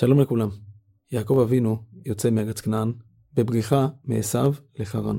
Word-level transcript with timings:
שלום 0.00 0.20
לכולם. 0.20 0.48
יעקב 1.12 1.38
אבינו 1.42 1.76
יוצא 2.06 2.30
מארץ 2.30 2.60
כנען 2.60 2.92
בבריחה 3.34 3.88
מעשו 4.04 4.52
לחרן. 4.78 5.18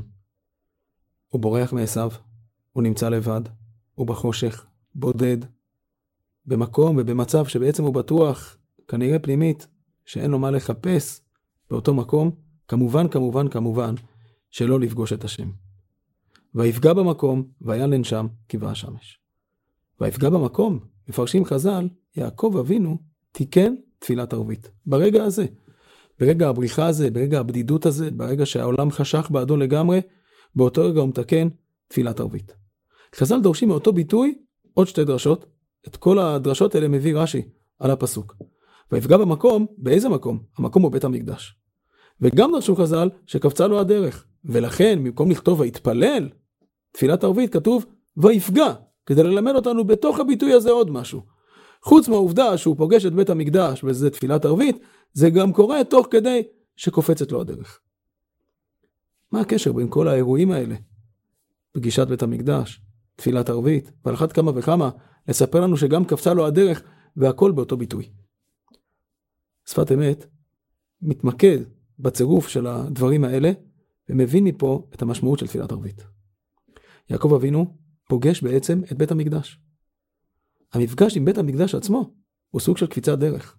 הוא 1.27 1.41
בורח 1.41 1.73
מעשו, 1.73 2.07
הוא 2.71 2.83
נמצא 2.83 3.09
לבד, 3.09 3.41
הוא 3.95 4.07
בחושך, 4.07 4.65
בודד, 4.95 5.37
במקום 6.45 6.97
ובמצב 6.99 7.45
שבעצם 7.45 7.83
הוא 7.83 7.93
בטוח, 7.93 8.57
כנראה 8.87 9.19
פנימית, 9.19 9.67
שאין 10.05 10.31
לו 10.31 10.39
מה 10.39 10.51
לחפש 10.51 11.21
באותו 11.69 11.93
מקום, 11.93 12.31
כמובן, 12.67 13.07
כמובן, 13.07 13.47
כמובן, 13.49 13.95
שלא 14.49 14.79
לפגוש 14.79 15.13
את 15.13 15.23
השם. 15.23 15.51
ויפגע 16.55 16.93
במקום, 16.93 17.43
וילן 17.61 18.03
שם, 18.03 18.27
כבעה 18.49 18.71
השמש. 18.71 19.19
ויפגע 20.01 20.29
במקום, 20.29 20.79
מפרשים 21.07 21.45
חז"ל, 21.45 21.89
יעקב 22.15 22.55
אבינו 22.59 22.97
תיקן 23.31 23.73
תפילת 23.99 24.33
ערבית. 24.33 24.71
ברגע 24.85 25.23
הזה, 25.23 25.45
ברגע 26.19 26.49
הבריחה 26.49 26.87
הזה, 26.87 27.11
ברגע 27.11 27.39
הבדידות 27.39 27.85
הזה, 27.85 28.11
ברגע 28.11 28.45
שהעולם 28.45 28.91
חשך 28.91 29.27
בעדו 29.31 29.57
לגמרי, 29.57 30.01
באותו 30.55 30.81
רגע 30.81 30.99
הוא 30.99 31.09
מתקן 31.09 31.47
תפילת 31.87 32.19
ערבית. 32.19 32.55
חז"ל 33.15 33.41
דורשים 33.41 33.67
מאותו 33.67 33.93
ביטוי 33.93 34.37
עוד 34.73 34.87
שתי 34.87 35.05
דרשות. 35.05 35.45
את 35.87 35.95
כל 35.95 36.19
הדרשות 36.19 36.75
האלה 36.75 36.87
מביא 36.87 37.15
רש"י 37.15 37.41
על 37.79 37.91
הפסוק. 37.91 38.35
ויפגע 38.91 39.17
במקום, 39.17 39.65
באיזה 39.77 40.09
מקום? 40.09 40.43
המקום 40.57 40.83
הוא 40.83 40.91
בית 40.91 41.03
המקדש. 41.03 41.55
וגם 42.21 42.51
דרשו 42.51 42.75
חז"ל 42.75 43.09
שקפצה 43.25 43.67
לו 43.67 43.79
הדרך, 43.79 44.25
ולכן 44.45 45.03
במקום 45.03 45.31
לכתוב 45.31 45.59
ויתפלל, 45.59 46.29
תפילת 46.91 47.23
ערבית 47.23 47.53
כתוב 47.53 47.85
ויפגע, 48.17 48.73
כדי 49.05 49.23
ללמד 49.23 49.55
אותנו 49.55 49.83
בתוך 49.83 50.19
הביטוי 50.19 50.53
הזה 50.53 50.71
עוד 50.71 50.91
משהו. 50.91 51.21
חוץ 51.81 52.07
מהעובדה 52.07 52.57
שהוא 52.57 52.77
פוגש 52.77 53.05
את 53.05 53.13
בית 53.13 53.29
המקדש 53.29 53.83
וזה 53.83 54.09
תפילת 54.09 54.45
ערבית, 54.45 54.79
זה 55.13 55.29
גם 55.29 55.53
קורה 55.53 55.83
תוך 55.83 56.07
כדי 56.11 56.43
שקופצת 56.75 57.31
לו 57.31 57.41
הדרך. 57.41 57.79
מה 59.31 59.41
הקשר 59.41 59.73
בין 59.73 59.87
כל 59.89 60.07
האירועים 60.07 60.51
האלה? 60.51 60.75
פגישת 61.71 62.07
בית 62.07 62.23
המקדש, 62.23 62.81
תפילת 63.15 63.49
ערבית, 63.49 63.91
ועל 64.05 64.15
אחת 64.15 64.31
כמה 64.31 64.51
וכמה 64.55 64.89
לספר 65.27 65.59
לנו 65.59 65.77
שגם 65.77 66.05
קפצה 66.05 66.33
לו 66.33 66.45
הדרך 66.45 66.81
והכל 67.15 67.51
באותו 67.51 67.77
ביטוי. 67.77 68.09
שפת 69.65 69.91
אמת 69.91 70.25
מתמקד 71.01 71.59
בצירוף 71.99 72.47
של 72.47 72.67
הדברים 72.67 73.23
האלה 73.23 73.51
ומבין 74.09 74.43
מפה 74.43 74.87
את 74.93 75.01
המשמעות 75.01 75.39
של 75.39 75.47
תפילת 75.47 75.71
ערבית. 75.71 76.03
יעקב 77.09 77.33
אבינו 77.33 77.75
פוגש 78.07 78.41
בעצם 78.41 78.81
את 78.91 78.97
בית 78.97 79.11
המקדש. 79.11 79.59
המפגש 80.73 81.17
עם 81.17 81.25
בית 81.25 81.37
המקדש 81.37 81.75
עצמו 81.75 82.13
הוא 82.49 82.61
סוג 82.61 82.77
של 82.77 82.87
קפיצת 82.87 83.19
דרך. 83.19 83.55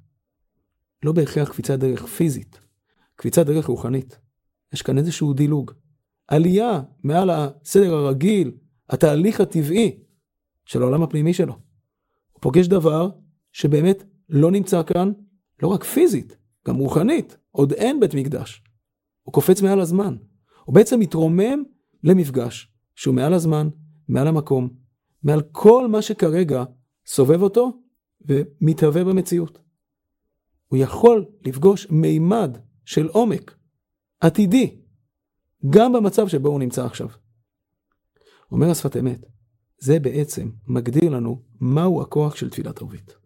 לא 1.05 1.13
בהכרח 1.13 1.49
קפיצת 1.49 1.79
דרך 1.79 2.07
פיזית, 2.07 2.61
קפיצת 3.17 3.47
דרך 3.47 3.67
רוחנית. 3.67 4.19
יש 4.73 4.83
כאן 4.83 4.99
איזשהו 4.99 5.33
דילוג. 5.33 5.73
עלייה 6.29 6.83
מעל 7.03 7.31
הסדר 7.31 7.95
הרגיל, 7.95 8.53
התהליך 8.89 9.41
הטבעי 9.41 9.99
של 10.65 10.83
העולם 10.83 11.03
הפנימי 11.03 11.35
שלו. 11.35 11.53
הוא 12.33 12.41
פוגש 12.41 12.67
דבר 12.67 13.11
שבאמת 13.53 14.05
לא 14.29 14.51
נמצא 14.51 14.83
כאן, 14.83 15.13
לא 15.63 15.69
רק 15.69 15.85
פיזית, 15.85 16.37
גם 16.67 16.77
רוחנית. 16.77 17.37
עוד 17.51 17.73
אין 17.73 18.01
בית 18.01 18.15
מקדש. 18.15 18.63
הוא 19.23 19.35
קופץ 19.35 19.63
מעל 19.63 19.81
הזמן. 19.81 20.17
הוא 20.65 20.75
בעצם 20.75 21.01
מתרומם 21.01 21.63
למפגש 22.05 22.73
שהוא 22.95 23.15
מעל 23.15 23.35
הזמן, 23.35 23.69
מעל 24.09 24.27
המקום, 24.27 24.69
מעל 25.23 25.43
כל 25.53 25.89
מה 25.89 26.03
שכרגע 26.03 26.65
סובב 27.13 27.43
אותו 27.43 27.73
ומתהווה 28.21 29.05
במציאות. 29.05 29.59
הוא 30.67 30.79
יכול 30.79 31.27
לפגוש 31.47 31.87
מימד 31.91 32.59
של 32.85 33.07
עומק, 33.07 33.57
עתידי, 34.21 34.81
גם 35.71 35.93
במצב 35.93 36.29
שבו 36.29 36.49
הוא 36.49 36.61
נמצא 36.61 36.85
עכשיו. 36.85 37.09
אומר 38.53 38.71
השפת 38.71 38.97
אמת, 38.97 39.27
זה 39.79 40.01
בעצם 40.01 40.51
מגדיר 40.67 41.11
לנו 41.11 41.43
מהו 41.61 42.03
הכוח 42.03 42.37
של 42.37 42.51
תפילת 42.51 42.81
ערבית. 42.83 43.17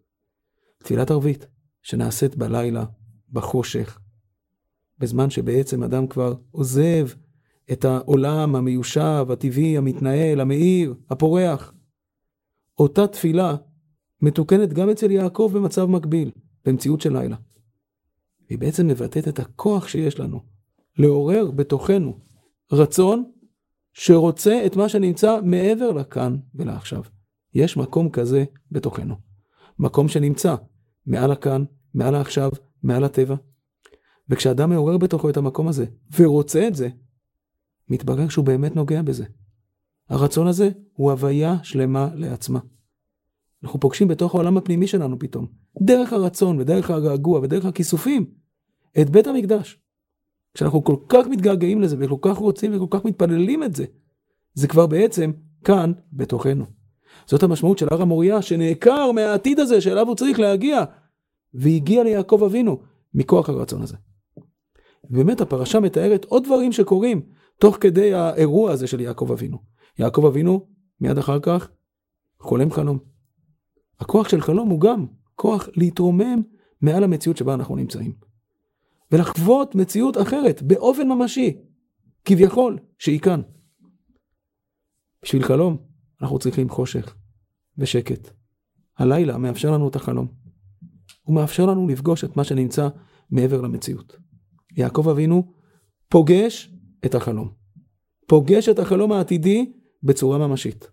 תפילת 0.83 1.11
ערבית 1.11 1.47
שנעשית 1.81 2.35
בלילה, 2.35 2.85
בחושך, 3.31 3.99
בזמן 4.99 5.29
שבעצם 5.29 5.83
אדם 5.83 6.07
כבר 6.07 6.33
עוזב 6.51 7.07
את 7.71 7.85
העולם 7.85 8.55
המיושב, 8.55 9.27
הטבעי, 9.29 9.77
המתנהל, 9.77 10.41
המאיר, 10.41 10.95
הפורח. 11.09 11.73
אותה 12.79 13.07
תפילה 13.07 13.55
מתוקנת 14.25 14.73
גם 14.73 14.89
אצל 14.89 15.11
יעקב 15.11 15.51
במצב 15.53 15.85
מקביל, 15.85 16.31
במציאות 16.65 17.01
של 17.01 17.17
לילה. 17.17 17.35
היא 18.49 18.57
בעצם 18.57 18.87
מבטאת 18.87 19.27
את 19.27 19.39
הכוח 19.39 19.87
שיש 19.87 20.19
לנו, 20.19 20.39
לעורר 20.97 21.51
בתוכנו 21.51 22.19
רצון 22.71 23.31
שרוצה 23.93 24.63
את 24.65 24.75
מה 24.75 24.89
שנמצא 24.89 25.39
מעבר 25.43 25.91
לכאן 25.91 26.37
ולעכשיו. 26.55 27.03
יש 27.53 27.77
מקום 27.77 28.09
כזה 28.09 28.45
בתוכנו. 28.71 29.15
מקום 29.79 30.07
שנמצא 30.07 30.55
מעל 31.05 31.31
הכאן, 31.31 31.63
מעל 31.93 32.15
העכשיו, 32.15 32.51
מעל 32.83 33.03
הטבע. 33.03 33.35
וכשאדם 34.29 34.69
מעורר 34.69 34.97
בתוכו 34.97 35.29
את 35.29 35.37
המקום 35.37 35.67
הזה, 35.67 35.85
ורוצה 36.19 36.67
את 36.67 36.75
זה, 36.75 36.89
מתברר 37.89 38.29
שהוא 38.29 38.45
באמת 38.45 38.75
נוגע 38.75 39.01
בזה. 39.01 39.25
הרצון 40.09 40.47
הזה 40.47 40.69
הוא 40.93 41.11
הוויה 41.11 41.55
שלמה 41.63 42.09
לעצמה. 42.15 42.59
אנחנו 43.65 43.79
פוגשים 43.79 44.07
בתוך 44.07 44.35
העולם 44.35 44.57
הפנימי 44.57 44.87
שלנו 44.87 45.19
פתאום, 45.19 45.47
דרך 45.81 46.13
הרצון 46.13 46.59
ודרך 46.59 46.89
הגעגוע 46.91 47.39
ודרך 47.43 47.65
הכיסופים, 47.65 48.25
את 49.01 49.09
בית 49.09 49.27
המקדש. 49.27 49.79
כשאנחנו 50.53 50.83
כל 50.83 50.95
כך 51.09 51.27
מתגעגעים 51.27 51.81
לזה 51.81 51.95
וכל 51.99 52.15
כך 52.21 52.37
רוצים 52.37 52.75
וכל 52.75 52.97
כך 52.97 53.05
מתפללים 53.05 53.63
את 53.63 53.75
זה, 53.75 53.85
זה 54.53 54.67
כבר 54.67 54.87
בעצם 54.87 55.31
כאן 55.63 55.91
בתוכנו. 56.13 56.65
זאת 57.25 57.43
המשמעות 57.43 57.77
של 57.77 57.87
הר 57.91 58.01
המוריה 58.01 58.41
שנעקר 58.41 59.11
מהעתיד 59.11 59.59
הזה 59.59 59.81
שאליו 59.81 60.07
הוא 60.07 60.15
צריך 60.15 60.39
להגיע, 60.39 60.83
והגיע 61.53 62.03
ליעקב 62.03 62.43
אבינו 62.45 62.79
מכוח 63.13 63.49
הרצון 63.49 63.81
הזה. 63.81 63.95
באמת 65.09 65.41
הפרשה 65.41 65.79
מתארת 65.79 66.25
עוד 66.25 66.43
דברים 66.43 66.71
שקורים 66.71 67.21
תוך 67.59 67.77
כדי 67.81 68.13
האירוע 68.13 68.71
הזה 68.71 68.87
של 68.87 68.99
יעקב 68.99 69.31
אבינו. 69.31 69.57
יעקב 69.99 70.25
אבינו 70.25 70.67
מיד 71.01 71.17
אחר 71.17 71.39
כך 71.39 71.69
חולם 72.39 72.71
חלום. 72.71 73.14
הכוח 73.99 74.29
של 74.29 74.41
חלום 74.41 74.69
הוא 74.69 74.81
גם 74.81 75.05
כוח 75.35 75.69
להתרומם 75.75 76.41
מעל 76.81 77.03
המציאות 77.03 77.37
שבה 77.37 77.53
אנחנו 77.53 77.75
נמצאים. 77.75 78.13
ולחוות 79.11 79.75
מציאות 79.75 80.17
אחרת 80.17 80.61
באופן 80.61 81.07
ממשי, 81.07 81.57
כביכול, 82.25 82.79
שהיא 82.99 83.19
כאן. 83.19 83.41
בשביל 85.23 85.43
חלום 85.43 85.77
אנחנו 86.21 86.39
צריכים 86.39 86.69
חושך 86.69 87.15
ושקט. 87.77 88.29
הלילה 88.97 89.37
מאפשר 89.37 89.71
לנו 89.71 89.87
את 89.87 89.95
החלום. 89.95 90.27
הוא 91.23 91.35
מאפשר 91.35 91.65
לנו 91.65 91.87
לפגוש 91.87 92.23
את 92.23 92.37
מה 92.37 92.43
שנמצא 92.43 92.87
מעבר 93.29 93.61
למציאות. 93.61 94.15
יעקב 94.77 95.09
אבינו 95.09 95.53
פוגש 96.09 96.73
את 97.05 97.15
החלום. 97.15 97.51
פוגש 98.27 98.69
את 98.69 98.79
החלום 98.79 99.11
העתידי 99.11 99.73
בצורה 100.03 100.47
ממשית. 100.47 100.91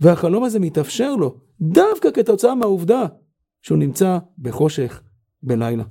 והחלום 0.00 0.44
הזה 0.44 0.58
מתאפשר 0.58 1.16
לו 1.16 1.40
דווקא 1.60 2.10
כתוצאה 2.10 2.54
מהעובדה 2.54 3.06
שהוא 3.62 3.78
נמצא 3.78 4.18
בחושך 4.38 5.02
בלילה. 5.42 5.84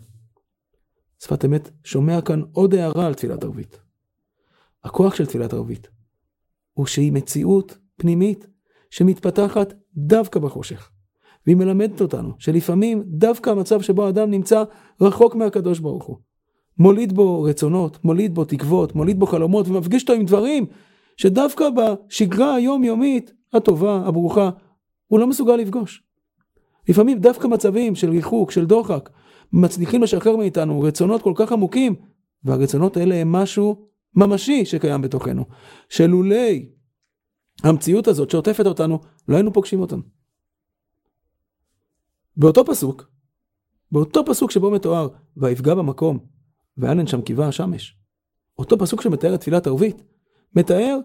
שפת 1.20 1.46
אמת 1.46 1.70
שומע 1.84 2.22
כאן 2.22 2.42
עוד 2.52 2.76
הערה 2.76 3.06
על 3.06 3.14
תפילת 3.14 3.44
ערבית. 3.44 3.80
הכוח 4.84 5.16
של 5.16 5.26
תפילת 5.26 5.54
ערבית 5.54 5.88
הוא 6.74 6.86
שהיא 6.86 7.12
מציאות 7.12 7.78
פנימית 7.98 8.48
שמתפתחת 8.90 9.74
דווקא 9.96 10.40
בחושך. 10.40 10.92
והיא 11.46 11.58
מלמדת 11.58 12.02
אותנו 12.02 12.34
שלפעמים 12.40 13.04
דווקא 13.06 13.50
המצב 13.50 13.82
שבו 13.82 14.06
האדם 14.06 14.32
נמצא 14.32 14.64
רחוק 15.02 15.36
מהקדוש 15.36 15.80
ברוך 15.80 16.04
הוא. 16.04 16.18
מוליד 16.80 17.14
בו 17.14 17.44
רצונות, 17.44 18.06
מוליד 18.06 18.36
בו 18.36 18.46
תקוות, 18.46 18.96
מוליד 18.96 19.20
בו 19.20 19.26
חלומות 19.26 19.68
ומפגיש 19.68 20.02
אותו 20.02 20.14
עם 20.14 20.26
דברים 20.26 20.66
שדווקא 21.18 21.70
בשגרה 21.70 22.56
היומיומית 22.56 23.34
הטובה, 23.54 24.02
הברוכה, 24.06 24.50
הוא 25.08 25.20
לא 25.20 25.28
מסוגל 25.28 25.56
לפגוש. 25.56 26.04
לפעמים 26.90 27.20
דווקא 27.20 27.48
מצבים 27.48 27.96
של 27.96 28.10
ריחוק, 28.10 28.52
של 28.52 28.66
דוחק, 28.66 29.10
מצליחים 29.54 30.04
לשחרר 30.04 30.36
מאיתנו 30.36 30.82
רצונות 30.82 31.22
כל 31.22 31.34
כך 31.36 31.52
עמוקים, 31.52 31.96
והרצונות 32.44 32.98
האלה 32.98 33.16
הם 33.16 33.32
משהו 33.32 33.88
ממשי 34.16 34.66
שקיים 34.66 35.02
בתוכנו, 35.02 35.46
שלולי 35.90 36.70
המציאות 37.64 38.08
הזאת 38.08 38.30
שעוטפת 38.30 38.66
אותנו, 38.66 39.00
לא 39.28 39.36
היינו 39.36 39.54
פוגשים 39.54 39.80
אותם. 39.80 40.00
באותו 42.38 42.66
פסוק, 42.66 43.10
באותו 43.92 44.26
פסוק 44.26 44.52
שבו 44.52 44.72
מתואר, 44.72 45.08
ויפגע 45.38 45.76
במקום, 45.76 46.20
ואנן 46.78 47.08
שם 47.08 47.22
קיבה 47.22 47.48
השמש. 47.48 47.98
אותו 48.60 48.78
פסוק 48.78 49.02
שמתאר 49.02 49.36
את 49.36 49.40
תפילת 49.42 49.68
ערבית, 49.68 50.04
מתאר 50.56 51.00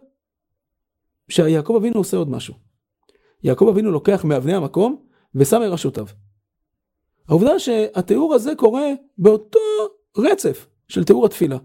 שיעקב 1.29 1.75
אבינו 1.77 1.99
עושה 1.99 2.17
עוד 2.17 2.31
משהו. 2.31 2.72
יעקב 3.45 3.69
אבינו 3.71 3.91
לוקח 3.91 4.25
מאבני 4.25 4.55
המקום 4.55 4.97
ושם 5.35 5.61
מראשותיו. 5.61 6.07
העובדה 7.29 7.59
שהתיאור 7.59 8.35
הזה 8.35 8.55
קורה 8.55 8.87
באותו 9.19 9.59
רצף 10.17 10.67
של 10.89 11.05
תיאור 11.05 11.27
התפילה. 11.27 11.59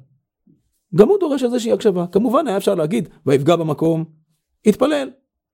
גם 0.95 1.09
הוא 1.09 1.19
דורש 1.19 1.43
איזושהי 1.43 1.71
הקשבה. 1.71 2.05
כמובן 2.11 2.47
היה 2.47 2.57
אפשר 2.57 2.75
להגיד, 2.75 3.09
ויפגע 3.25 3.55
במקום, 3.55 4.05
התפלל, 4.65 5.09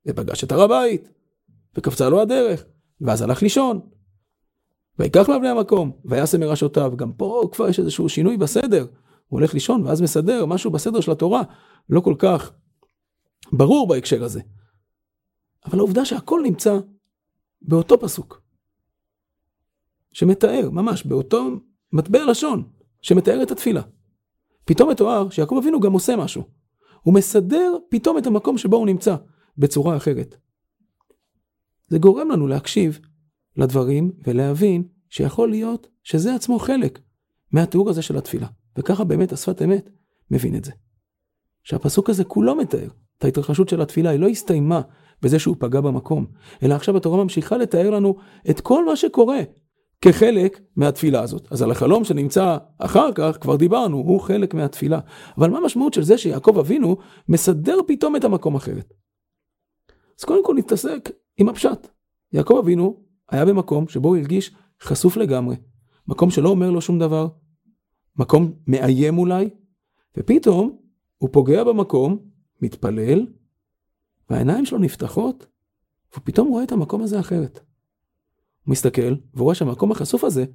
ופגש 0.06 0.44
את 0.44 0.52
הר 0.52 0.62
הבית, 0.62 1.10
וקפצה 1.76 2.10
לו 2.10 2.22
הדרך, 2.22 2.66
ואז 3.02 3.22
הלך 3.22 3.42
לישון. 3.42 3.80
ויקח 5.00 5.30
מאבני 5.30 5.50
המקום, 5.50 5.92
ויעשה 6.06 6.38
מראשותיו. 6.38 6.94
גם 6.96 7.14
פה 7.14 7.50
כבר 7.52 7.70
יש 7.70 7.80
איזשהו 7.80 8.10
שינוי 8.10 8.38
בסדר. 8.38 8.86
הוא 9.28 9.40
הולך 9.40 9.54
לישון 9.54 9.86
ואז 9.86 10.02
מסדר 10.02 10.46
משהו 10.46 10.72
בסדר 10.72 11.00
של 11.00 11.12
התורה, 11.12 11.42
לא 11.90 12.00
כל 12.00 12.16
כך 12.18 12.52
ברור 13.54 13.88
בהקשר 13.88 14.24
הזה. 14.24 14.42
אבל 15.66 15.80
העובדה 15.80 16.06
שהכל 16.06 16.42
נמצא 16.44 16.80
באותו 17.62 18.00
פסוק, 18.00 18.42
שמתאר, 20.12 20.70
ממש 20.72 21.06
באותו 21.06 21.50
מטבע 21.94 22.26
לשון, 22.26 22.64
שמתאר 23.02 23.44
את 23.44 23.52
התפילה. 23.52 23.82
פתאום 24.66 24.90
מתואר 24.90 25.30
שיעקב 25.30 25.56
אבינו 25.62 25.80
גם 25.80 25.94
עושה 25.94 26.16
משהו. 26.16 26.44
הוא 27.02 27.14
מסדר 27.14 27.78
פתאום 27.90 28.18
את 28.18 28.28
המקום 28.28 28.58
שבו 28.58 28.78
הוא 28.78 28.86
נמצא, 28.86 29.16
בצורה 29.58 29.98
אחרת. 29.98 30.36
זה 31.88 31.98
גורם 31.98 32.32
לנו 32.32 32.48
להקשיב 32.48 33.00
לדברים 33.58 34.12
ולהבין 34.28 34.84
שיכול 35.10 35.50
להיות 35.50 35.88
שזה 36.04 36.36
עצמו 36.36 36.60
חלק 36.60 37.00
מהתיאור 37.52 37.90
הזה 37.90 38.02
של 38.02 38.18
התפילה. 38.18 38.48
וככה 38.78 39.04
באמת 39.04 39.32
השפת 39.32 39.62
אמת 39.62 39.90
מבין 40.32 40.56
את 40.56 40.66
זה. 40.66 40.72
שהפסוק 41.64 42.10
הזה 42.10 42.24
כולו 42.24 42.56
מתאר 42.56 42.88
את 43.18 43.24
ההתרחשות 43.24 43.70
של 43.70 43.82
התפילה, 43.82 44.10
היא 44.10 44.20
לא 44.20 44.28
הסתיימה 44.28 44.82
בזה 45.24 45.40
שהוא 45.40 45.56
פגע 45.60 45.82
במקום, 45.82 46.26
אלא 46.64 46.74
עכשיו 46.74 46.98
התורה 46.98 47.24
ממשיכה 47.24 47.58
לתאר 47.58 47.90
לנו 47.90 48.16
את 48.50 48.62
כל 48.62 48.86
מה 48.86 48.96
שקורה 48.96 49.40
כחלק 50.02 50.62
מהתפילה 50.76 51.22
הזאת. 51.22 51.48
אז 51.52 51.62
על 51.62 51.72
החלום 51.72 52.04
שנמצא 52.04 52.58
אחר 52.78 53.12
כך, 53.16 53.38
כבר 53.42 53.56
דיברנו, 53.56 53.98
הוא 53.98 54.20
חלק 54.20 54.54
מהתפילה. 54.54 55.00
אבל 55.38 55.50
מה 55.50 55.58
המשמעות 55.58 55.94
של 55.94 56.04
זה 56.04 56.18
שיעקב 56.18 56.58
אבינו 56.60 56.98
מסדר 57.30 57.78
פתאום 57.88 58.16
את 58.16 58.24
המקום 58.24 58.56
אחרת? 58.56 58.94
אז 60.20 60.24
קודם 60.24 60.46
כל 60.46 60.56
נתעסק 60.58 61.10
עם 61.38 61.50
הפשט. 61.50 61.88
יעקב 62.34 62.56
אבינו 62.64 62.98
היה 63.30 63.46
במקום 63.46 63.88
שבו 63.88 64.08
הוא 64.08 64.18
הרגיש 64.18 64.52
חשוף 64.82 65.18
לגמרי. 65.18 65.56
מקום 66.08 66.30
שלא 66.30 66.50
אומר 66.50 66.72
לו 66.72 66.82
שום 66.82 67.00
דבר, 67.00 67.28
מקום 68.18 68.54
מאיים 68.68 69.18
אולי, 69.18 69.50
ופתאום 70.18 70.78
הוא 71.18 71.30
פוגע 71.32 71.64
במקום, 71.64 72.18
מתפלל, 72.62 73.26
והעיניים 74.34 74.66
שלו 74.66 74.78
נפתחות, 74.78 75.46
ופתאום 76.18 76.48
הוא 76.48 76.54
רואה 76.54 76.64
את 76.64 76.72
המקום 76.72 77.02
הזה 77.02 77.20
אחרת. 77.20 77.60
הוא 78.64 78.72
מסתכל, 78.72 79.16
ורואה 79.34 79.56
שהמקום 79.56 79.92
החשוף 79.92 80.24
הזה 80.24 80.46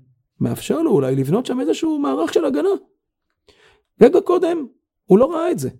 מאפשר 0.40 0.82
לו 0.82 0.90
אולי 0.90 1.16
לבנות 1.16 1.46
שם 1.46 1.60
איזשהו 1.60 1.98
מערך 1.98 2.34
של 2.34 2.44
הגנה. 2.44 2.68
רגע 4.02 4.20
קודם, 4.20 4.66
הוא 5.04 5.18
לא 5.18 5.32
ראה 5.34 5.50
את 5.50 5.58
זה. 5.58 5.70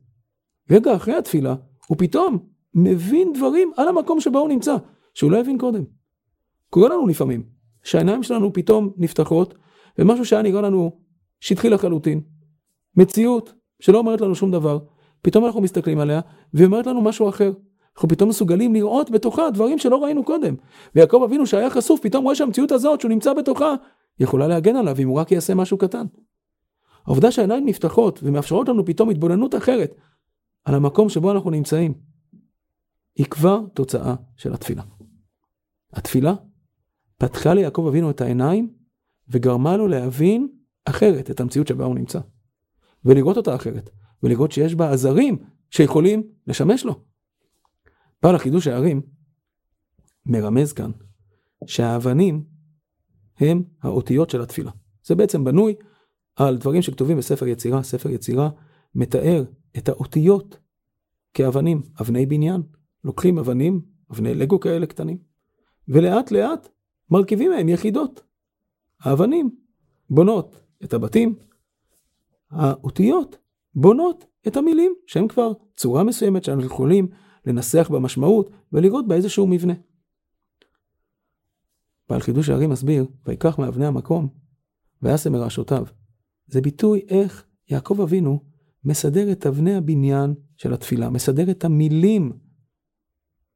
רגע 0.70 0.96
אחרי 0.96 1.14
התפילה, 1.14 1.54
הוא 1.86 1.98
פתאום 1.98 2.38
מבין 2.74 3.32
דברים 3.32 3.72
על 3.76 3.88
המקום 3.88 4.20
שבו 4.20 4.38
הוא 4.38 4.48
נמצא, 4.48 4.76
שהוא 5.14 5.30
לא 5.30 5.40
הבין 5.40 5.58
קודם. 5.58 5.84
קורה 6.70 6.88
לנו 6.88 7.06
לפעמים, 7.06 7.42
שהעיניים 7.82 8.22
שלנו 8.22 8.52
פתאום 8.52 8.92
נפתחות, 8.96 9.54
ומשהו 9.98 10.24
שהיה 10.24 10.42
נראה 10.42 10.60
לנו 10.60 11.00
שטחי 11.40 11.70
לחלוטין. 11.70 12.20
מציאות 12.96 13.52
שלא 13.80 13.98
אומרת 13.98 14.20
לנו 14.20 14.34
שום 14.34 14.50
דבר, 14.50 14.78
פתאום 15.22 15.46
אנחנו 15.46 15.60
מסתכלים 15.60 15.98
עליה, 15.98 16.20
והיא 16.54 16.66
אומרת 16.66 16.86
לנו 16.86 17.00
משהו 17.00 17.28
אחר. 17.28 17.52
אנחנו 17.98 18.08
פתאום 18.08 18.28
מסוגלים 18.28 18.74
לראות 18.74 19.10
בתוכה 19.10 19.50
דברים 19.50 19.78
שלא 19.78 20.04
ראינו 20.04 20.24
קודם. 20.24 20.54
ויעקב 20.94 21.22
אבינו 21.24 21.46
שהיה 21.46 21.70
חשוף, 21.70 22.00
פתאום 22.02 22.24
רואה 22.24 22.34
שהמציאות 22.34 22.72
הזאת 22.72 23.00
שהוא 23.00 23.10
נמצא 23.10 23.32
בתוכה, 23.34 23.74
יכולה 24.20 24.48
להגן 24.48 24.76
עליו 24.76 24.96
אם 24.98 25.08
הוא 25.08 25.18
רק 25.18 25.32
יעשה 25.32 25.54
משהו 25.54 25.78
קטן. 25.78 26.06
העובדה 27.06 27.30
שהעיניים 27.30 27.66
נפתחות 27.66 28.20
ומאפשרות 28.22 28.68
לנו 28.68 28.84
פתאום 28.84 29.10
התבוננות 29.10 29.54
אחרת 29.54 29.94
על 30.64 30.74
המקום 30.74 31.08
שבו 31.08 31.32
אנחנו 31.32 31.50
נמצאים, 31.50 31.94
היא 33.16 33.26
כבר 33.26 33.60
תוצאה 33.74 34.14
של 34.36 34.54
התפילה. 34.54 34.82
התפילה 35.92 36.34
פתחה 37.16 37.54
ליעקב 37.54 37.86
אבינו 37.88 38.10
את 38.10 38.20
העיניים 38.20 38.70
וגרמה 39.28 39.76
לו 39.76 39.88
להבין 39.88 40.48
אחרת 40.84 41.30
את 41.30 41.40
המציאות 41.40 41.68
שבה 41.68 41.84
הוא 41.84 41.94
נמצא. 41.94 42.20
ולראות 43.04 43.36
אותה 43.36 43.54
אחרת, 43.54 43.90
ולראות 44.22 44.52
שיש 44.52 44.74
בה 44.74 44.92
עזרים 44.92 45.38
שיכולים 45.70 46.22
לשמש 46.46 46.84
לו. 46.84 47.07
בעל 48.22 48.34
החידוש 48.34 48.66
הערים 48.66 49.02
מרמז 50.26 50.72
כאן 50.72 50.90
שהאבנים 51.66 52.44
הם 53.38 53.62
האותיות 53.82 54.30
של 54.30 54.42
התפילה. 54.42 54.70
זה 55.04 55.14
בעצם 55.14 55.44
בנוי 55.44 55.74
על 56.36 56.56
דברים 56.56 56.82
שכתובים 56.82 57.16
בספר 57.16 57.46
יצירה. 57.46 57.82
ספר 57.82 58.10
יצירה 58.10 58.50
מתאר 58.94 59.44
את 59.78 59.88
האותיות 59.88 60.58
כאבנים, 61.34 61.82
אבני 62.00 62.26
בניין. 62.26 62.62
לוקחים 63.04 63.38
אבנים, 63.38 63.80
אבני 64.10 64.34
לגו 64.34 64.60
כאלה 64.60 64.86
קטנים, 64.86 65.18
ולאט 65.88 66.30
לאט 66.30 66.68
מרכיבים 67.10 67.50
מהם 67.50 67.68
יחידות. 67.68 68.22
האבנים 69.00 69.50
בונות 70.10 70.60
את 70.84 70.94
הבתים, 70.94 71.34
האותיות 72.50 73.38
בונות 73.74 74.24
את 74.46 74.56
המילים 74.56 74.94
שהן 75.06 75.28
כבר 75.28 75.52
צורה 75.76 76.04
מסוימת 76.04 76.44
שאנחנו 76.44 76.64
יכולים 76.64 77.08
לנסח 77.48 77.88
במשמעות 77.92 78.50
ולראות 78.72 79.08
באיזשהו 79.08 79.46
מבנה. 79.46 79.72
בעל 82.08 82.20
חידוש 82.20 82.48
הערים 82.48 82.70
מסביר, 82.70 83.06
ויקח 83.26 83.58
מאבני 83.58 83.86
המקום, 83.86 84.28
ויעשה 85.02 85.30
מראשותיו. 85.30 85.84
זה 86.46 86.60
ביטוי 86.60 87.00
איך 87.08 87.46
יעקב 87.68 88.00
אבינו 88.00 88.42
מסדר 88.84 89.32
את 89.32 89.46
אבני 89.46 89.74
הבניין 89.74 90.34
של 90.56 90.74
התפילה, 90.74 91.10
מסדר 91.10 91.50
את 91.50 91.64
המילים 91.64 92.32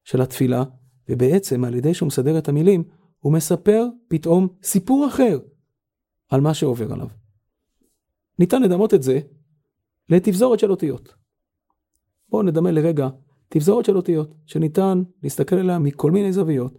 של 0.04 0.22
התפילה, 0.22 0.64
ובעצם 1.08 1.64
על 1.64 1.74
ידי 1.74 1.94
שהוא 1.94 2.06
מסדר 2.06 2.38
את 2.38 2.48
המילים, 2.48 2.84
הוא 3.18 3.32
מספר 3.32 3.86
פתאום 4.08 4.48
סיפור 4.62 5.06
אחר 5.06 5.38
על 6.28 6.40
מה 6.40 6.54
שעובר 6.54 6.92
עליו. 6.92 7.08
ניתן 8.38 8.62
לדמות 8.62 8.94
את 8.94 9.02
זה 9.02 9.20
לתבזורת 10.08 10.58
של 10.58 10.70
אותיות. 10.70 11.14
בואו 12.28 12.42
נדמה 12.42 12.70
לרגע 12.70 13.08
תבזורת 13.52 13.84
של 13.84 13.96
אותיות, 13.96 14.34
שניתן 14.46 15.02
להסתכל 15.22 15.56
עליה 15.56 15.78
מכל 15.78 16.10
מיני 16.10 16.32
זוויות, 16.32 16.78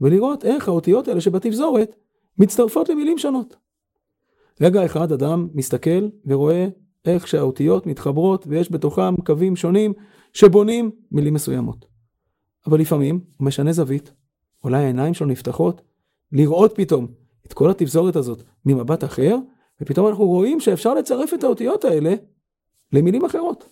ולראות 0.00 0.44
איך 0.44 0.68
האותיות 0.68 1.08
האלה 1.08 1.20
שבתבזורת 1.20 1.96
מצטרפות 2.38 2.88
למילים 2.88 3.18
שונות. 3.18 3.56
רגע 4.60 4.84
אחד 4.84 5.12
אדם 5.12 5.48
מסתכל 5.54 6.08
ורואה 6.26 6.68
איך 7.04 7.28
שהאותיות 7.28 7.86
מתחברות 7.86 8.46
ויש 8.46 8.72
בתוכם 8.72 9.16
קווים 9.16 9.56
שונים 9.56 9.92
שבונים 10.32 10.90
מילים 11.12 11.34
מסוימות. 11.34 11.86
אבל 12.66 12.80
לפעמים 12.80 13.20
הוא 13.36 13.46
משנה 13.46 13.72
זווית, 13.72 14.12
אולי 14.64 14.82
העיניים 14.82 15.14
שלו 15.14 15.26
נפתחות, 15.26 15.82
לראות 16.32 16.72
פתאום 16.74 17.06
את 17.46 17.52
כל 17.52 17.70
התבזורת 17.70 18.16
הזאת 18.16 18.42
ממבט 18.66 19.04
אחר, 19.04 19.36
ופתאום 19.80 20.08
אנחנו 20.08 20.24
רואים 20.26 20.60
שאפשר 20.60 20.94
לצרף 20.94 21.34
את 21.34 21.44
האותיות 21.44 21.84
האלה 21.84 22.14
למילים 22.92 23.24
אחרות, 23.24 23.64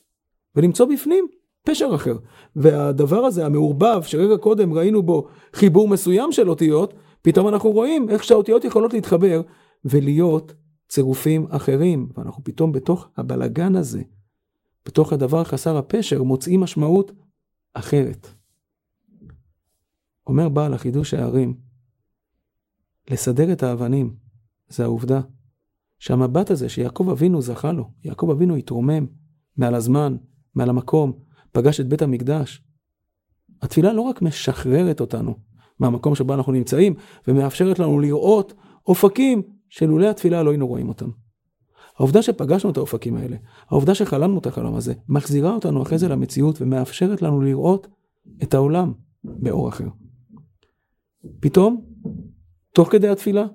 ולמצוא 0.56 0.86
בפנים 0.86 1.28
פשר 1.64 1.90
אחר. 1.94 2.16
והדבר 2.56 3.24
הזה, 3.24 3.46
המעורבב, 3.46 4.02
שרגע 4.02 4.36
קודם 4.36 4.72
ראינו 4.72 5.02
בו 5.02 5.28
חיבור 5.52 5.88
מסוים 5.88 6.32
של 6.32 6.50
אותיות, 6.50 6.94
פתאום 7.22 7.48
אנחנו 7.48 7.70
רואים 7.70 8.08
איך 8.10 8.24
שהאותיות 8.24 8.64
יכולות 8.64 8.92
להתחבר 8.92 9.42
ולהיות 9.84 10.54
צירופים 10.88 11.46
אחרים, 11.50 12.08
ואנחנו 12.16 12.44
פתאום 12.44 12.72
בתוך 12.72 13.08
הבלגן 13.16 13.76
הזה, 13.76 14.02
בתוך 14.86 15.12
הדבר 15.12 15.44
חסר 15.44 15.76
הפשר, 15.76 16.22
מוצאים 16.22 16.60
משמעות 16.60 17.12
אחרת. 17.74 18.28
אומר 20.26 20.48
בעל 20.48 20.74
החידוש 20.74 21.14
הערים, 21.14 21.54
לסדר 23.10 23.52
את 23.52 23.62
האבנים, 23.62 24.14
זה 24.68 24.84
העובדה 24.84 25.20
שהמבט 25.98 26.50
הזה 26.50 26.68
שיעקב 26.68 27.08
אבינו 27.12 27.42
זכה 27.42 27.72
לו, 27.72 27.90
יעקב 28.04 28.30
אבינו 28.30 28.54
התרומם 28.56 29.06
מעל 29.56 29.74
הזמן, 29.74 30.16
מעל 30.54 30.70
המקום, 30.70 31.12
פגש 31.58 31.80
את 31.80 31.88
בית 31.88 32.02
המקדש. 32.02 32.62
התפילה 33.62 33.92
לא 33.92 34.00
רק 34.02 34.22
משחררת 34.22 35.00
אותנו 35.00 35.34
מהמקום 35.78 36.14
שבו 36.14 36.34
אנחנו 36.34 36.52
נמצאים, 36.52 36.94
ומאפשרת 37.28 37.78
לנו 37.78 38.00
לראות 38.00 38.54
אופקים 38.86 39.42
שלולא 39.68 40.06
התפילה 40.06 40.42
לא 40.42 40.50
היינו 40.50 40.66
רואים 40.66 40.88
אותם. 40.88 41.10
העובדה 41.96 42.22
שפגשנו 42.22 42.70
את 42.70 42.76
האופקים 42.76 43.16
האלה, 43.16 43.36
העובדה 43.68 43.94
שחלמנו 43.94 44.38
את 44.38 44.46
החלום 44.46 44.74
הזה, 44.74 44.94
מחזירה 45.08 45.54
אותנו 45.54 45.82
אחרי 45.82 45.98
זה 45.98 46.08
למציאות 46.08 46.62
ומאפשרת 46.62 47.22
לנו 47.22 47.40
לראות 47.40 47.88
את 48.42 48.54
העולם 48.54 48.92
באור 49.24 49.68
אחר. 49.68 49.88
פתאום, 51.40 51.84
תוך 52.72 52.92
כדי 52.92 53.08
התפילה, 53.08 53.46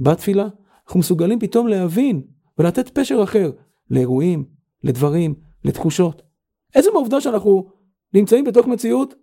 בתפילה, 0.00 0.48
אנחנו 0.86 1.00
מסוגלים 1.00 1.40
פתאום 1.40 1.68
להבין 1.68 2.22
ולתת 2.58 2.88
פשר 2.88 3.22
אחר 3.22 3.50
לאירועים, 3.90 4.44
לדברים, 4.84 5.34
לתחושות. 5.64 6.27
עצם 6.74 6.90
העובדה 6.94 7.20
שאנחנו 7.20 7.70
נמצאים 8.14 8.44
בתוך 8.44 8.66
מציאות 8.66 9.14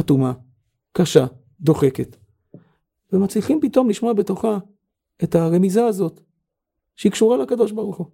אטומה, 0.00 0.32
קשה, 0.92 1.26
דוחקת, 1.60 2.16
ומצליחים 3.12 3.60
פתאום 3.62 3.90
לשמוע 3.90 4.12
בתוכה 4.12 4.58
את 5.24 5.34
הרמיזה 5.34 5.84
הזאת, 5.84 6.20
שהיא 6.96 7.12
קשורה 7.12 7.36
לקדוש 7.36 7.72
ברוך 7.72 7.96
הוא. 7.96 8.06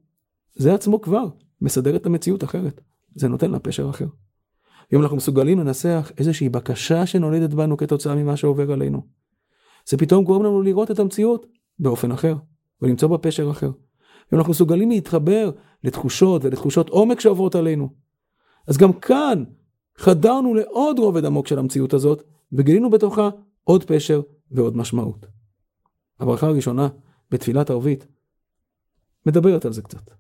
זה 0.55 0.75
עצמו 0.75 1.01
כבר 1.01 1.29
מסדר 1.61 1.97
את 1.97 2.07
המציאות 2.07 2.45
אחרת, 2.45 2.81
זה 3.15 3.29
נותן 3.29 3.51
לה 3.51 3.59
פשר 3.59 3.91
אחר. 3.91 4.07
אם 4.93 5.03
אנחנו 5.03 5.17
מסוגלים 5.17 5.59
לנסח 5.59 6.13
איזושהי 6.19 6.49
בקשה 6.49 7.07
שנולדת 7.07 7.55
בנו 7.55 7.77
כתוצאה 7.77 8.15
ממה 8.15 8.37
שעובר 8.37 8.73
עלינו, 8.73 9.03
זה 9.89 9.97
פתאום 9.97 10.25
גורם 10.25 10.43
לנו 10.43 10.63
לראות 10.63 10.91
את 10.91 10.99
המציאות 10.99 11.47
באופן 11.79 12.13
אחר, 12.13 12.37
ולמצוא 12.83 13.09
בה 13.09 13.19
פשר 13.19 13.51
אחר. 13.51 13.71
אם 14.33 14.39
אנחנו 14.39 14.51
מסוגלים 14.51 14.91
להתחבר 14.91 15.51
לתחושות 15.85 16.45
ולתחושות 16.45 16.89
עומק 16.89 17.21
שעוברות 17.21 17.55
עלינו, 17.55 17.89
אז 18.67 18.77
גם 18.77 18.93
כאן 18.93 19.45
חדרנו 19.97 20.55
לעוד 20.55 20.99
רובד 20.99 21.25
עמוק 21.25 21.47
של 21.47 21.59
המציאות 21.59 21.95
הזאת, 21.95 22.23
וגילינו 22.53 22.91
בתוכה 22.91 23.29
עוד 23.65 23.85
פשר 23.85 24.21
ועוד 24.51 24.77
משמעות. 24.77 25.27
הברכה 26.21 26.47
הראשונה 26.47 26.89
בתפילת 27.31 27.71
ערבית 27.71 28.07
מדברת 29.27 29.65
על 29.65 29.73
זה 29.73 29.83
קצת. 29.83 30.11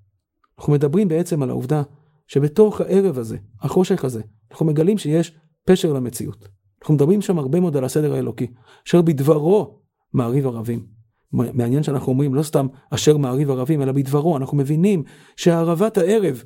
אנחנו 0.58 0.72
מדברים 0.72 1.08
בעצם 1.08 1.42
על 1.42 1.50
העובדה 1.50 1.82
שבתוך 2.26 2.80
הערב 2.80 3.18
הזה, 3.18 3.38
החושך 3.60 4.04
הזה, 4.04 4.22
אנחנו 4.50 4.66
מגלים 4.66 4.98
שיש 4.98 5.36
פשר 5.64 5.92
למציאות. 5.92 6.48
אנחנו 6.82 6.94
מדברים 6.94 7.22
שם 7.22 7.38
הרבה 7.38 7.60
מאוד 7.60 7.76
על 7.76 7.84
הסדר 7.84 8.14
האלוקי, 8.14 8.46
אשר 8.86 9.02
בדברו 9.02 9.80
מעריב 10.12 10.46
ערבים. 10.46 10.86
מעניין 11.32 11.82
שאנחנו 11.82 12.12
אומרים 12.12 12.34
לא 12.34 12.42
סתם 12.42 12.66
אשר 12.90 13.16
מעריב 13.16 13.50
ערבים, 13.50 13.82
אלא 13.82 13.92
בדברו, 13.92 14.36
אנחנו 14.36 14.56
מבינים 14.56 15.02
שהערבת 15.36 15.98
הערב, 15.98 16.44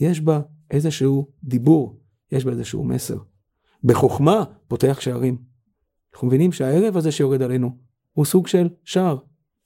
יש 0.00 0.20
בה 0.20 0.40
איזשהו 0.70 1.28
דיבור, 1.44 2.00
יש 2.32 2.44
בה 2.44 2.50
איזשהו 2.50 2.84
מסר. 2.84 3.18
בחוכמה 3.84 4.44
פותח 4.68 5.00
שערים. 5.00 5.38
אנחנו 6.12 6.26
מבינים 6.26 6.52
שהערב 6.52 6.96
הזה 6.96 7.12
שיורד 7.12 7.42
עלינו 7.42 7.70
הוא 8.12 8.24
סוג 8.24 8.46
של 8.46 8.68
שער, 8.84 9.18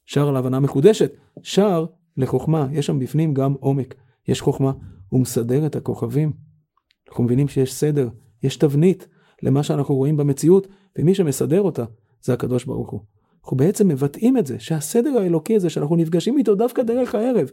שער 0.04 0.30
להבנה 0.30 0.60
מחודשת, 0.60 1.12
שער 1.42 1.86
לחוכמה, 2.16 2.68
יש 2.72 2.86
שם 2.86 2.98
בפנים 2.98 3.34
גם 3.34 3.54
עומק, 3.60 3.94
יש 4.28 4.40
חוכמה, 4.40 4.72
הוא 5.08 5.20
מסדר 5.20 5.66
את 5.66 5.76
הכוכבים. 5.76 6.32
אנחנו 7.08 7.24
מבינים 7.24 7.48
שיש 7.48 7.74
סדר, 7.74 8.08
יש 8.42 8.56
תבנית 8.56 9.08
למה 9.42 9.62
שאנחנו 9.62 9.94
רואים 9.94 10.16
במציאות, 10.16 10.66
ומי 10.98 11.14
שמסדר 11.14 11.60
אותה 11.60 11.84
זה 12.22 12.32
הקדוש 12.32 12.64
ברוך 12.64 12.90
הוא. 12.90 13.00
אנחנו 13.44 13.56
בעצם 13.56 13.88
מבטאים 13.88 14.38
את 14.38 14.46
זה, 14.46 14.58
שהסדר 14.58 15.18
האלוקי 15.18 15.56
הזה 15.56 15.70
שאנחנו 15.70 15.96
נפגשים 15.96 16.38
איתו 16.38 16.54
דווקא 16.54 16.82
דרך 16.82 17.14
הערב, 17.14 17.50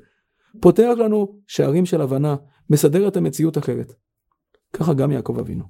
פותח 0.60 0.94
לנו 0.98 1.40
שערים 1.48 1.86
של 1.86 2.02
הבנה, 2.02 2.36
מסדר 2.70 3.08
את 3.08 3.18
המציאות 3.18 3.58
אחרת. 3.58 3.94
ככה 4.74 4.94
גם 4.94 5.12
יעקב 5.12 5.40
אבינו. 5.40 5.64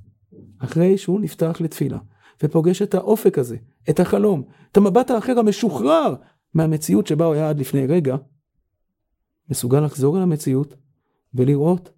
אחרי 0.60 0.98
שהוא 0.98 1.22
נפתח 1.22 1.58
לתפילה, 1.62 1.98
ופוגש 2.44 2.82
את 2.82 2.96
האופק 2.96 3.38
הזה, 3.38 3.58
את 3.90 4.00
החלום, 4.00 4.44
את 4.72 4.78
המבט 4.78 5.12
האחר 5.12 5.40
המשוחרר 5.40 6.16
מהמציאות 6.54 7.08
שבה 7.08 7.26
הוא 7.26 7.34
היה 7.34 7.50
עד 7.50 7.60
לפני 7.60 7.88
רגע, 7.88 8.16
מסוגל 9.50 9.80
לחזור 9.80 10.18
אל 10.18 10.22
המציאות 10.22 10.76
ולראות 11.34 11.90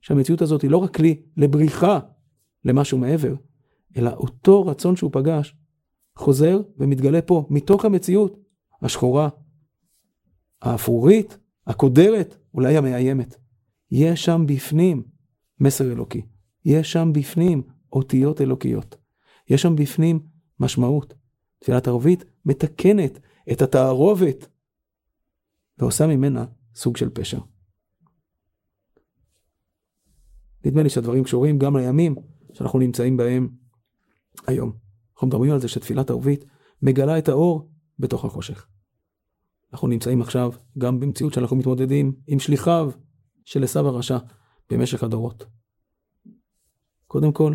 שהמציאות 0.00 0.42
הזאת 0.42 0.62
היא 0.62 0.70
לא 0.70 0.76
רק 0.76 0.96
כלי 0.96 1.22
לבריחה 1.36 1.98
למשהו 2.64 2.98
מעבר, 2.98 3.34
אלא 3.96 4.10
אותו 4.10 4.66
רצון 4.66 4.96
שהוא 4.96 5.10
פגש 5.12 5.56
חוזר 6.16 6.60
ומתגלה 6.78 7.22
פה, 7.22 7.46
מתוך 7.50 7.84
המציאות 7.84 8.38
השחורה, 8.82 9.28
האפרורית, 10.62 11.38
הקודרת, 11.68 12.36
אולי 12.54 12.76
המאיימת. 12.76 13.36
יש 13.90 14.24
שם 14.24 14.44
בפנים 14.46 15.02
מסר 15.60 15.92
אלוקי. 15.92 16.22
יש 16.64 16.92
שם 16.92 17.12
בפנים 17.12 17.62
אותיות 17.92 18.40
אלוקיות. 18.40 18.96
יש 19.48 19.62
שם 19.62 19.76
בפנים 19.76 20.20
משמעות. 20.60 21.14
תפילת 21.58 21.88
ערבית 21.88 22.24
מתקנת 22.44 23.18
את 23.52 23.62
התערובת 23.62 24.48
ועושה 25.78 26.06
ממנה 26.06 26.44
סוג 26.74 26.96
של 26.96 27.10
פשע. 27.10 27.38
נדמה 30.64 30.82
לי 30.82 30.88
שהדברים 30.88 31.24
קשורים 31.24 31.58
גם 31.58 31.76
לימים 31.76 32.14
שאנחנו 32.52 32.78
נמצאים 32.78 33.16
בהם 33.16 33.48
היום. 34.46 34.72
אנחנו 35.14 35.26
מדברים 35.26 35.52
על 35.52 35.60
זה 35.60 35.68
שתפילת 35.68 36.10
ערבית 36.10 36.44
מגלה 36.82 37.18
את 37.18 37.28
האור 37.28 37.70
בתוך 37.98 38.24
החושך. 38.24 38.66
אנחנו 39.72 39.88
נמצאים 39.88 40.22
עכשיו 40.22 40.52
גם 40.78 41.00
במציאות 41.00 41.32
שאנחנו 41.32 41.56
מתמודדים 41.56 42.12
עם 42.26 42.38
שליחיו 42.38 42.90
של 43.44 43.64
עשו 43.64 43.78
הרשע 43.78 44.18
במשך 44.70 45.02
הדורות. 45.02 45.44
קודם 47.06 47.32
כל, 47.32 47.54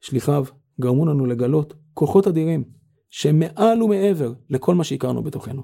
שליחיו 0.00 0.44
גרמו 0.80 1.06
לנו 1.06 1.26
לגלות 1.26 1.74
כוחות 1.94 2.26
אדירים 2.26 2.64
שמעל 3.10 3.82
ומעבר 3.82 4.32
לכל 4.50 4.74
מה 4.74 4.84
שהכרנו 4.84 5.22
בתוכנו. 5.22 5.62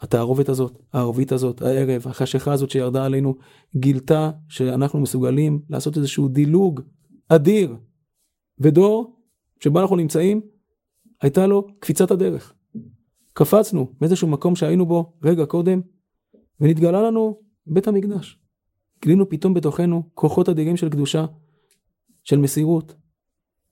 התערובת 0.00 0.48
הזאת, 0.48 0.78
הערבית 0.92 1.32
הזאת, 1.32 1.62
הערב, 1.62 2.02
החשיכה 2.06 2.52
הזאת 2.52 2.70
שירדה 2.70 3.04
עלינו, 3.04 3.34
גילתה 3.76 4.30
שאנחנו 4.48 5.00
מסוגלים 5.00 5.62
לעשות 5.70 5.96
איזשהו 5.96 6.28
דילוג 6.28 6.80
אדיר. 7.28 7.76
ודור 8.58 9.20
שבו 9.60 9.80
אנחנו 9.80 9.96
נמצאים, 9.96 10.40
הייתה 11.20 11.46
לו 11.46 11.66
קפיצת 11.80 12.10
הדרך. 12.10 12.54
קפצנו 13.36 13.92
מאיזשהו 14.00 14.28
מקום 14.28 14.56
שהיינו 14.56 14.86
בו 14.86 15.12
רגע 15.22 15.46
קודם, 15.46 15.80
ונתגלה 16.60 17.02
לנו 17.02 17.40
בית 17.66 17.88
המקדש. 17.88 18.38
גילינו 19.02 19.28
פתאום 19.28 19.54
בתוכנו 19.54 20.10
כוחות 20.14 20.48
אדירים 20.48 20.76
של 20.76 20.88
קדושה, 20.88 21.26
של 22.24 22.38
מסירות, 22.38 22.94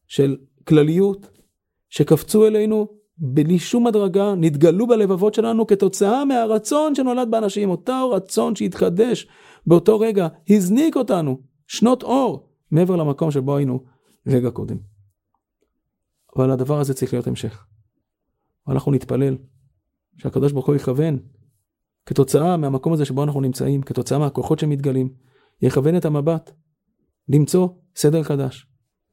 של 0.06 0.36
כלליות, 0.68 1.30
שקפצו 1.88 2.46
אלינו 2.46 2.88
בלי 3.18 3.58
שום 3.58 3.86
הדרגה, 3.86 4.34
נתגלו 4.34 4.86
בלבבות 4.86 5.34
שלנו 5.34 5.66
כתוצאה 5.66 6.24
מהרצון 6.24 6.94
שנולד 6.94 7.30
באנשים, 7.30 7.70
אותו 7.70 8.10
רצון 8.10 8.56
שהתחדש 8.56 9.26
באותו 9.66 10.00
רגע, 10.00 10.28
הזניק 10.50 10.96
אותנו 10.96 11.40
שנות 11.66 12.02
אור 12.02 12.48
מעבר 12.70 12.96
למקום 12.96 13.30
שבו 13.30 13.56
היינו 13.56 13.84
רגע 14.26 14.50
קודם. 14.50 14.76
אבל 16.36 16.50
הדבר 16.50 16.80
הזה 16.80 16.94
צריך 16.94 17.12
להיות 17.12 17.26
המשך. 17.26 17.66
ואנחנו 18.66 18.92
נתפלל 18.92 19.36
שהקדוש 20.16 20.52
ברוך 20.52 20.66
הוא 20.66 20.76
יכוון, 20.76 21.18
כתוצאה 22.06 22.56
מהמקום 22.56 22.92
הזה 22.92 23.04
שבו 23.04 23.24
אנחנו 23.24 23.40
נמצאים, 23.40 23.82
כתוצאה 23.82 24.18
מהכוחות 24.18 24.58
שמתגלים, 24.58 25.08
יכוון 25.62 25.96
את 25.96 26.04
המבט, 26.04 26.50
למצוא 27.28 27.68
סדר 27.96 28.22
חדש, 28.22 28.66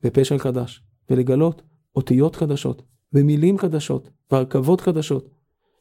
ופשע 0.03 0.38
חדש, 0.38 0.84
ולגלות 1.10 1.62
אותיות 1.96 2.36
חדשות, 2.36 2.81
ומילים 3.13 3.58
חדשות, 3.58 4.10
והרכבות 4.31 4.81
חדשות, 4.81 5.29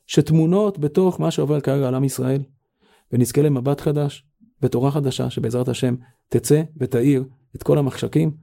שטמונות 0.07 0.79
בתוך 0.79 1.21
מה 1.21 1.31
שעובר 1.31 1.61
כרגע 1.61 1.89
על 1.89 1.95
עם 1.95 2.05
ישראל, 2.05 2.43
ונזכה 3.13 3.43
למבט 3.43 3.81
חדש, 3.81 4.27
ותורה 4.63 4.91
חדשה, 4.91 5.31
שבעזרת 5.31 5.69
השם 5.69 5.95
תצא 6.29 6.63
ותאיר 6.77 7.25
את 7.57 7.63
כל 7.63 7.79
המחשקים 7.79 8.37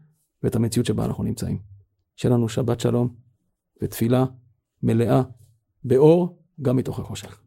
ואת 0.44 0.56
המציאות 0.56 0.86
שבה 0.86 1.06
אנחנו 1.06 1.24
נמצאים. 1.24 1.60
שיהיה 2.16 2.36
לנו 2.36 2.50
שבת 2.50 2.80
שלום 2.80 3.16
ותפילה 3.82 4.26
מלאה 4.84 5.22
באור 5.84 6.40
גם 6.62 6.76
מתוך 6.76 7.00
החושך. 7.00 7.40